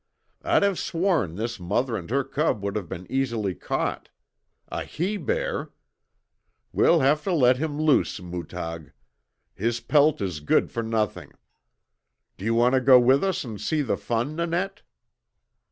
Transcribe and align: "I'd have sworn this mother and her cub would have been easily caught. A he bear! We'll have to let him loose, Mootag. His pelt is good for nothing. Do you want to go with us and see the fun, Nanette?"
"I'd 0.41 0.63
have 0.63 0.79
sworn 0.79 1.35
this 1.35 1.59
mother 1.59 1.95
and 1.95 2.09
her 2.09 2.23
cub 2.23 2.63
would 2.63 2.75
have 2.75 2.89
been 2.89 3.05
easily 3.07 3.53
caught. 3.53 4.09
A 4.69 4.83
he 4.83 5.15
bear! 5.15 5.69
We'll 6.73 7.01
have 7.01 7.21
to 7.25 7.31
let 7.31 7.57
him 7.57 7.79
loose, 7.79 8.19
Mootag. 8.19 8.93
His 9.53 9.79
pelt 9.79 10.19
is 10.19 10.39
good 10.39 10.71
for 10.71 10.81
nothing. 10.81 11.33
Do 12.37 12.45
you 12.45 12.55
want 12.55 12.73
to 12.73 12.81
go 12.81 12.99
with 12.99 13.23
us 13.23 13.43
and 13.43 13.61
see 13.61 13.83
the 13.83 13.95
fun, 13.95 14.35
Nanette?" 14.35 14.81